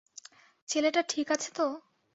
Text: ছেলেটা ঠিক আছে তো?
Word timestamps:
ছেলেটা 0.69 1.01
ঠিক 1.09 1.27
আছে 1.31 1.49
তো? 1.53 1.65